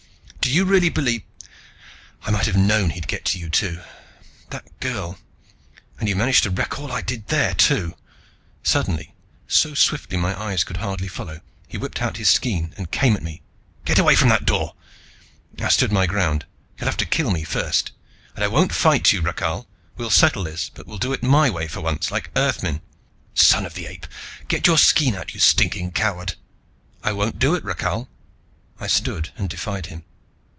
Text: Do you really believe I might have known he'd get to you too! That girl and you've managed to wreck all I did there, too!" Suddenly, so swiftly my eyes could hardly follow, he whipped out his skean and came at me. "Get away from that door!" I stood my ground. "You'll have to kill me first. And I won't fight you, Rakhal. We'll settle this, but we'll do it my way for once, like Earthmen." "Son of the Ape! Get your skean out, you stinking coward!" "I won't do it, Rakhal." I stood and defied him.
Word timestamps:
Do 0.51 0.57
you 0.57 0.65
really 0.65 0.89
believe 0.89 1.21
I 2.23 2.31
might 2.31 2.47
have 2.47 2.57
known 2.57 2.89
he'd 2.89 3.07
get 3.07 3.23
to 3.25 3.39
you 3.39 3.47
too! 3.47 3.79
That 4.49 4.79
girl 4.81 5.17
and 5.97 6.09
you've 6.09 6.17
managed 6.17 6.43
to 6.43 6.49
wreck 6.49 6.77
all 6.77 6.91
I 6.91 6.99
did 7.01 7.27
there, 7.27 7.53
too!" 7.53 7.95
Suddenly, 8.63 9.13
so 9.47 9.73
swiftly 9.75 10.17
my 10.17 10.37
eyes 10.37 10.65
could 10.65 10.77
hardly 10.77 11.07
follow, 11.07 11.39
he 11.69 11.77
whipped 11.77 12.01
out 12.01 12.17
his 12.17 12.27
skean 12.29 12.73
and 12.75 12.91
came 12.91 13.15
at 13.15 13.23
me. 13.23 13.41
"Get 13.85 13.97
away 13.99 14.15
from 14.15 14.27
that 14.27 14.43
door!" 14.43 14.75
I 15.59 15.69
stood 15.69 15.91
my 15.91 16.05
ground. 16.05 16.45
"You'll 16.77 16.87
have 16.89 16.97
to 16.97 17.05
kill 17.05 17.31
me 17.31 17.43
first. 17.45 17.91
And 18.35 18.43
I 18.43 18.47
won't 18.49 18.73
fight 18.73 19.13
you, 19.13 19.21
Rakhal. 19.21 19.67
We'll 19.95 20.09
settle 20.09 20.43
this, 20.43 20.69
but 20.73 20.85
we'll 20.87 20.97
do 20.97 21.13
it 21.13 21.23
my 21.23 21.49
way 21.49 21.67
for 21.69 21.79
once, 21.79 22.11
like 22.11 22.31
Earthmen." 22.35 22.81
"Son 23.35 23.65
of 23.65 23.75
the 23.75 23.85
Ape! 23.85 24.07
Get 24.49 24.67
your 24.67 24.79
skean 24.79 25.15
out, 25.15 25.33
you 25.33 25.39
stinking 25.39 25.91
coward!" 25.91 26.33
"I 27.03 27.13
won't 27.13 27.39
do 27.39 27.55
it, 27.55 27.63
Rakhal." 27.63 28.09
I 28.81 28.87
stood 28.87 29.29
and 29.37 29.47
defied 29.47 29.85
him. 29.85 30.03